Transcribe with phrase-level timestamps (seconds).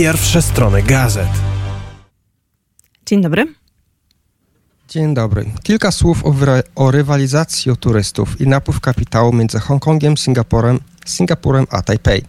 [0.00, 1.28] Pierwsze strony gazet.
[3.06, 3.54] Dzień dobry.
[4.88, 5.50] Dzień dobry.
[5.62, 6.34] Kilka słów o,
[6.74, 12.24] o, rywalizacji o turystów i napływ kapitału między Hongkongiem, Singapurem, Singapurem a Tajpej.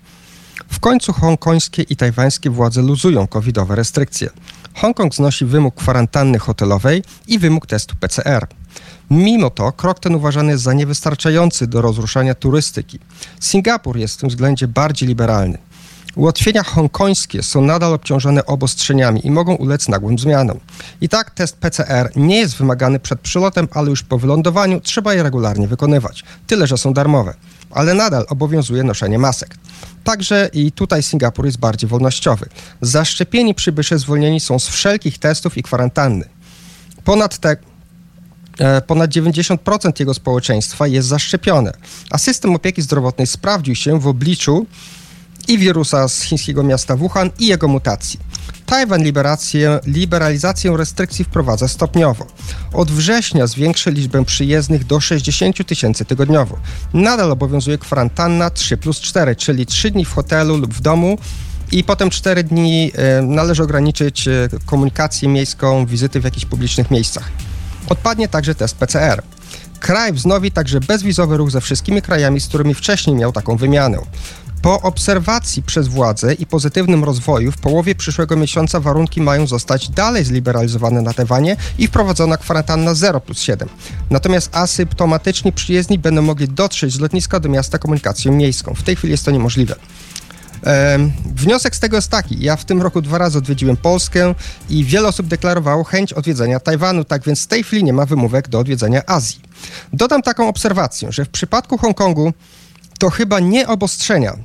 [0.71, 4.30] W końcu hongkońskie i tajwańskie władze luzują covidowe restrykcje.
[4.76, 8.48] Hongkong znosi wymóg kwarantanny hotelowej i wymóg testu PCR.
[9.12, 12.99] Mimo to krok ten uważany jest za niewystarczający do rozruszania turystyki.
[13.40, 15.58] Singapur jest w tym względzie bardziej liberalny.
[16.15, 20.59] Ułatwienia hongkońskie są nadal obciążone obostrzeniami i mogą ulec nagłym zmianom.
[21.01, 25.23] I tak test PCR nie jest wymagany przed przylotem, ale już po wylądowaniu trzeba je
[25.23, 26.23] regularnie wykonywać.
[26.47, 27.34] Tyle, że są darmowe.
[27.71, 29.55] Ale nadal obowiązuje noszenie masek.
[30.03, 32.45] Także i tutaj Singapur jest bardziej wolnościowy.
[32.81, 36.25] Zaszczepieni przybysze zwolnieni są z wszelkich testów i kwarantanny.
[37.03, 37.57] Ponad te
[38.59, 41.73] e, ponad 90% jego społeczeństwa jest zaszczepione,
[42.09, 44.65] a system opieki zdrowotnej sprawdził się w obliczu
[45.48, 48.20] i wirusa z chińskiego miasta Wuhan i jego mutacji.
[48.65, 49.04] Tajwan
[49.85, 52.27] liberalizację restrykcji wprowadza stopniowo.
[52.74, 56.57] Od września zwiększy liczbę przyjezdnych do 60 tysięcy tygodniowo.
[56.93, 61.18] Nadal obowiązuje kwarantanna 3 plus 4, czyli 3 dni w hotelu lub w domu
[61.71, 67.31] i potem 4 dni e, należy ograniczyć e, komunikację miejską, wizyty w jakichś publicznych miejscach.
[67.90, 69.24] Odpadnie także test PCR.
[69.80, 73.97] Kraj wznowi także bezwizowy ruch ze wszystkimi krajami, z którymi wcześniej miał taką wymianę.
[74.62, 80.25] Po obserwacji przez władze i pozytywnym rozwoju w połowie przyszłego miesiąca warunki mają zostać dalej
[80.25, 83.69] zliberalizowane na Tajwanie i wprowadzona kwarantanna 0 plus 7.
[84.09, 88.73] Natomiast asymptomatyczni przyjezdni będą mogli dotrzeć z lotniska do miasta komunikacją miejską.
[88.73, 89.75] W tej chwili jest to niemożliwe.
[91.35, 92.44] wniosek z tego jest taki.
[92.44, 94.35] Ja w tym roku dwa razy odwiedziłem Polskę
[94.69, 98.50] i wiele osób deklarowało chęć odwiedzenia Tajwanu, tak więc w tej chwili nie ma wymówek
[98.50, 99.41] do odwiedzenia Azji.
[99.94, 102.34] Dodam taką obserwację, że w przypadku Hongkongu
[103.00, 104.38] to chyba nie obostrzenia,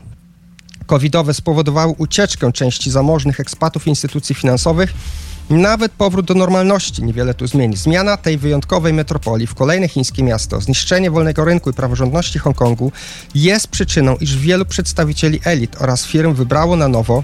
[0.86, 4.94] covidowe spowodowały ucieczkę części zamożnych ekspatów instytucji finansowych,
[5.50, 7.76] nawet powrót do normalności niewiele tu zmieni.
[7.76, 12.92] Zmiana tej wyjątkowej metropolii w kolejne chińskie miasto, zniszczenie wolnego rynku i praworządności Hongkongu
[13.34, 17.22] jest przyczyną, iż wielu przedstawicieli elit oraz firm wybrało na nowo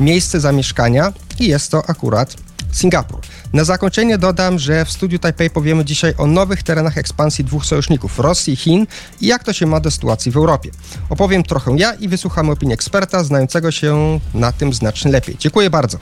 [0.00, 2.36] miejsce zamieszkania i jest to akurat
[2.74, 3.20] Singapur.
[3.52, 8.18] Na zakończenie dodam, że w studiu Taipei powiemy dzisiaj o nowych terenach ekspansji dwóch sojuszników
[8.18, 8.86] Rosji i Chin
[9.20, 10.70] i jak to się ma do sytuacji w Europie.
[11.10, 15.36] Opowiem trochę ja i wysłuchamy opinii eksperta znającego się na tym znacznie lepiej.
[15.38, 15.98] Dziękuję bardzo.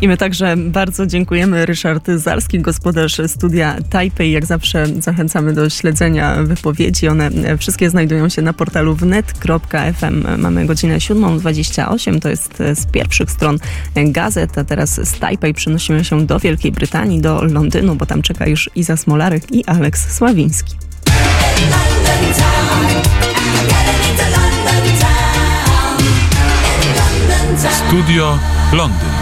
[0.00, 1.66] I my także bardzo dziękujemy.
[1.66, 4.30] Ryszard Zalski, gospodarz studia Taipei.
[4.30, 7.08] Jak zawsze zachęcamy do śledzenia wypowiedzi.
[7.08, 10.26] One wszystkie znajdują się na portalu wnet.fm.
[10.38, 12.20] Mamy godzinę 7.28.
[12.20, 13.58] To jest z pierwszych stron
[13.96, 14.58] gazet.
[14.58, 18.70] A teraz z Taipei przenosimy się do Wielkiej Brytanii, do Londynu, bo tam czeka już
[18.74, 20.74] Iza Smolarek i Aleks Sławiński.
[27.88, 28.38] Studio
[28.72, 29.19] Londyn.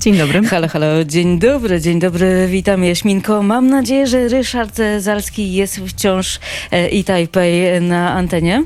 [0.00, 0.42] Dzień dobry.
[0.42, 3.42] Halo, halo, dzień dobry, dzień dobry, witam Jaśminko.
[3.42, 8.64] Mam nadzieję, że Ryszard Zalski jest wciąż e, i Tajpej na antenie.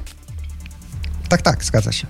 [1.28, 2.06] Tak, tak, zgadza się.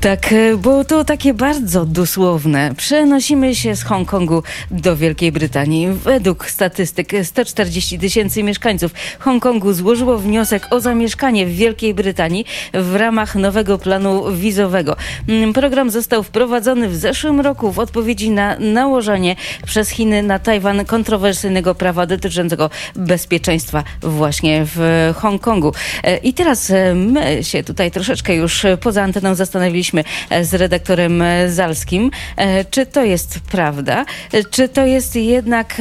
[0.00, 2.74] Tak, e, bo to takie bardzo dosłowne.
[2.76, 5.88] Przenosimy się z Hongkongu do Wielkiej Brytanii.
[5.88, 12.44] Według statystyk 140 tysięcy mieszkańców Hongkongu złożyło wniosek o zamieszkanie w Wielkiej Brytanii
[12.74, 14.96] w ramach nowego planu wizowego.
[15.28, 19.36] Mm, program został wprowadzony w zeszłym roku w odpowiedzi na nałożenie
[19.66, 25.72] przez Chiny na Tajwan kontrowersyjnego prawa dotyczącego bezpieczeństwa właśnie w Hongkongu.
[26.02, 29.81] E, I teraz e, my się tutaj troszeczkę już poza anteną zastanowiliśmy
[30.30, 34.04] e, z redaktorem e, Zalskim, e, czy to jest prawda,
[34.50, 35.80] czy to jest jednak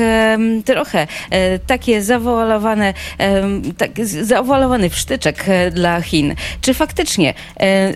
[0.66, 1.07] trochę
[1.67, 2.94] takie zawoalowane,
[3.78, 3.91] tak,
[4.90, 6.35] wsztyczek dla Chin.
[6.61, 7.34] Czy faktycznie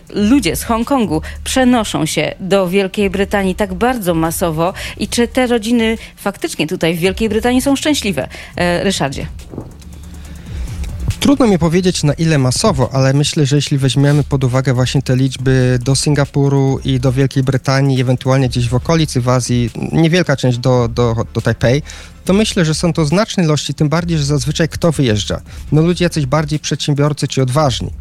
[0.09, 5.97] ludzie z Hongkongu przenoszą się do Wielkiej Brytanii tak bardzo masowo i czy te rodziny
[6.15, 8.27] faktycznie tutaj w Wielkiej Brytanii są szczęśliwe?
[8.83, 9.25] Ryszardzie.
[11.19, 15.15] Trudno mi powiedzieć na ile masowo, ale myślę, że jeśli weźmiemy pod uwagę właśnie te
[15.15, 20.57] liczby do Singapuru i do Wielkiej Brytanii, ewentualnie gdzieś w okolicy w Azji, niewielka część
[20.57, 21.83] do, do, do Tajpej,
[22.25, 25.41] to myślę, że są to znaczne ilości, tym bardziej, że zazwyczaj kto wyjeżdża?
[25.71, 27.91] No ludzie jacyś bardziej przedsiębiorcy czy odważni.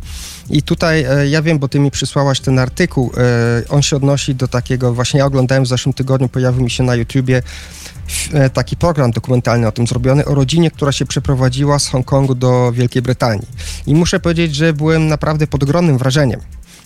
[0.50, 4.34] I tutaj e, ja wiem, bo ty mi przysłałaś ten artykuł, e, on się odnosi
[4.34, 7.42] do takiego, właśnie ja oglądałem w zeszłym tygodniu, pojawił mi się na YouTubie
[8.52, 13.02] taki program dokumentalny o tym zrobiony, o rodzinie, która się przeprowadziła z Hongkongu do Wielkiej
[13.02, 13.46] Brytanii.
[13.86, 16.40] I muszę powiedzieć, że byłem naprawdę pod ogromnym wrażeniem.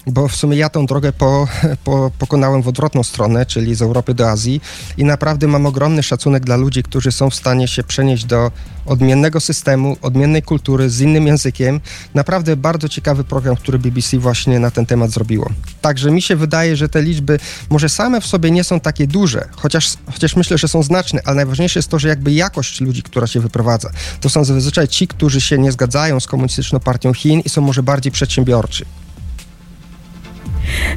[0.07, 1.49] Bo w sumie ja tą drogę po,
[1.85, 4.61] po, pokonałem w odwrotną stronę, czyli z Europy do Azji
[4.97, 8.51] i naprawdę mam ogromny szacunek dla ludzi, którzy są w stanie się przenieść do
[8.87, 11.81] odmiennego systemu, odmiennej kultury, z innym językiem.
[12.15, 15.51] Naprawdę bardzo ciekawy program, który BBC właśnie na ten temat zrobiło.
[15.81, 17.39] Także mi się wydaje, że te liczby
[17.71, 21.37] może same w sobie nie są takie duże, chociaż, chociaż myślę, że są znaczne, ale
[21.37, 23.91] najważniejsze jest to, że jakby jakość ludzi, która się wyprowadza.
[24.21, 27.83] To są zazwyczaj ci, którzy się nie zgadzają z komunistyczną partią Chin i są może
[27.83, 28.85] bardziej przedsiębiorczy.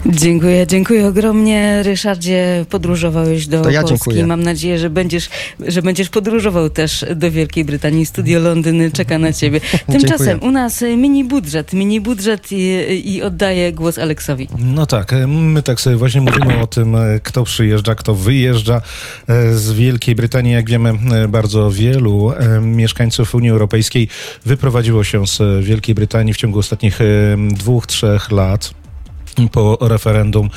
[0.06, 1.84] Dziękuję, dziękuję ogromnie.
[1.84, 3.88] Ryszardzie, podróżowałeś do ja Polski.
[3.90, 4.26] dziękuję.
[4.26, 5.30] Mam nadzieję, że będziesz,
[5.68, 8.06] że będziesz podróżował też do Wielkiej Brytanii.
[8.06, 9.62] Studio Londyn czeka na ciebie.
[9.92, 10.50] Tymczasem Dziękuję.
[10.50, 14.48] u nas mini budżet, mini budżet i, i oddaję głos Aleksowi.
[14.60, 18.82] No tak, my tak sobie właśnie mówimy o tym, kto przyjeżdża, kto wyjeżdża
[19.28, 20.54] e, z Wielkiej Brytanii.
[20.54, 24.08] Jak wiemy, e, bardzo wielu e, mieszkańców Unii Europejskiej
[24.46, 27.00] wyprowadziło się z Wielkiej Brytanii w ciągu ostatnich
[27.52, 28.81] dwóch, trzech lat.
[29.52, 30.50] Po referendum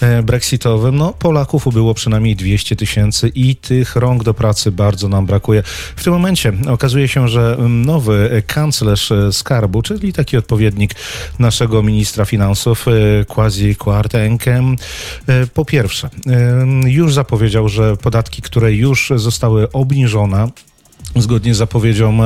[0.00, 5.26] e, brexitowym, no Polaków ubyło przynajmniej 200 tysięcy i tych rąk do pracy bardzo nam
[5.26, 5.62] brakuje.
[5.96, 10.94] W tym momencie okazuje się, że nowy kanclerz skarbu, czyli taki odpowiednik
[11.38, 14.76] naszego ministra finansów, e, Kwasi Kwarteng, em,
[15.26, 16.10] e, po pierwsze,
[16.84, 20.48] już zapowiedział, że podatki, które już zostały obniżone,
[21.16, 22.18] zgodnie z zapowiedzią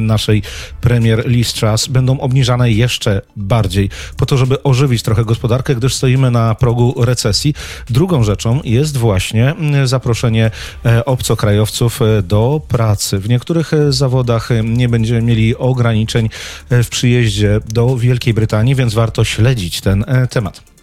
[0.00, 0.42] naszej
[0.80, 6.30] premier Liz Truss, będą obniżane jeszcze bardziej, po to, żeby ożywić trochę gospodarkę, gdyż stoimy
[6.30, 7.54] na progu recesji.
[7.90, 10.50] Drugą rzeczą jest właśnie mm, zaproszenie
[10.86, 13.18] e, obcokrajowców e, do pracy.
[13.18, 16.28] W niektórych e, zawodach nie będziemy mieli ograniczeń
[16.70, 20.73] w przyjeździe do Wielkiej Brytanii, więc warto śledzić ten temat.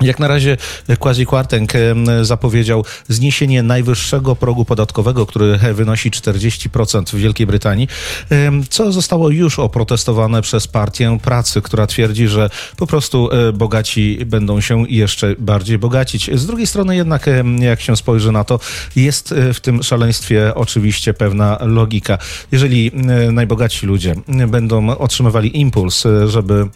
[0.00, 0.56] Jak na razie
[0.98, 1.72] Quasi Kwarteng
[2.22, 7.88] zapowiedział zniesienie najwyższego progu podatkowego, który wynosi 40% w Wielkiej Brytanii,
[8.70, 14.60] co zostało już oprotestowane przez partię pracy, która twierdzi, że po prostu e, bogaci będą
[14.60, 16.30] się jeszcze bardziej bogacić.
[16.34, 17.26] Z drugiej strony jednak,
[17.58, 18.60] jak się spojrzy na to,
[18.96, 22.18] jest e, w tym szaleństwie oczywiście pewna logika.
[22.52, 24.14] Jeżeli e, najbogatsi ludzie
[24.48, 26.68] będą otrzymywali impuls, żeby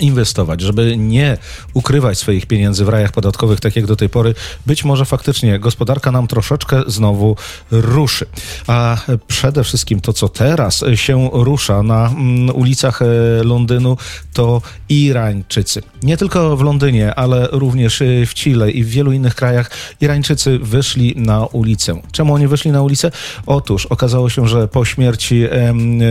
[0.00, 1.38] inwestować, żeby nie
[1.74, 4.34] ukrywać swoich pieniędzy w rajach podatkowych, tak jak do tej pory,
[4.66, 7.36] być może faktycznie gospodarka nam troszeczkę znowu
[7.70, 8.26] ruszy.
[8.66, 8.96] A
[9.26, 13.06] przede wszystkim to, co teraz się rusza na mm, ulicach e,
[13.44, 13.96] Londynu,
[14.32, 15.82] to Irańczycy.
[16.02, 19.70] Nie tylko w Londynie, ale również e, w Chile i w wielu innych krajach
[20.00, 22.02] Irańczycy wyszli na ulicę.
[22.12, 23.10] Czemu oni wyszli na ulicę?
[23.46, 25.44] Otóż okazało się, że po śmierci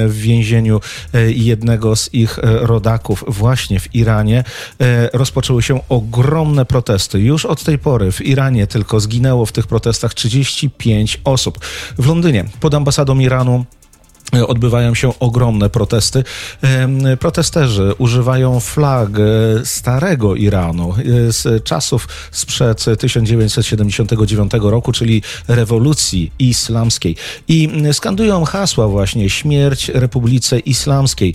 [0.08, 0.82] w więzieniu
[1.14, 4.44] e, jednego z ich rodaków właśnie w Iranie
[4.82, 7.20] e, rozpoczęły się ogromne protesty.
[7.20, 11.60] Już od tej pory w Iranie tylko zginęło w tych protestach 35 osób.
[11.98, 13.66] W Londynie pod ambasadą Iranu
[14.48, 16.24] odbywają się ogromne protesty.
[17.20, 27.16] Protesterzy używają flag e, starego Iranu e, z czasów sprzed 1979 roku, czyli rewolucji islamskiej
[27.48, 31.34] i skandują hasła właśnie śmierć Republice Islamskiej.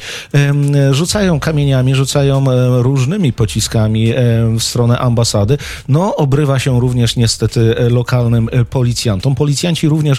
[0.90, 4.12] Rzucają kamieniami, rzucają e, różnymi pociskami
[4.58, 5.58] w stronę ambasady.
[5.88, 9.34] No, obrywa się również niestety lokalnym policjantom.
[9.34, 10.18] Policjanci również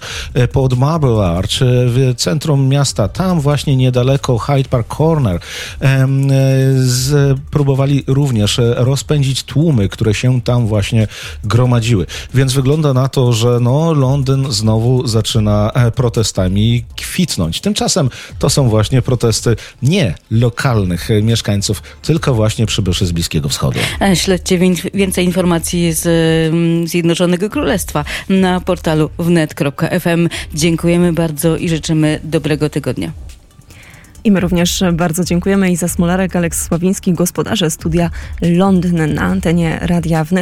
[0.51, 5.39] pod Marble Arch w centrum miasta, tam właśnie niedaleko Hyde Park Corner,
[6.75, 11.07] z, próbowali również e, rozpędzić tłumy, które się tam właśnie
[11.43, 12.05] gromadziły.
[12.33, 17.61] Więc wygląda na to, że no, Londyn znowu zaczyna e, protestami kwitnąć.
[17.61, 23.79] Tymczasem to są właśnie protesty nie lokalnych e, mieszkańców, tylko właśnie przybyszy z Bliskiego Wschodu.
[24.13, 26.03] Śledźcie wię- więcej informacji z
[26.89, 30.29] Zjednoczonego Królestwa na portalu wnet.fm.
[30.53, 32.19] Dziękujemy bardzo i życzymy
[32.53, 33.11] dobrego tygodnia.
[34.23, 35.71] I my również bardzo dziękujemy.
[35.71, 38.09] Iza Smolarek, Aleks Sławiński, gospodarze studia
[38.41, 40.41] Londyn na antenie Radia Wnet.